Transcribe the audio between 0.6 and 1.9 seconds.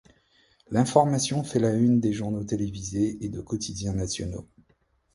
L'information fait la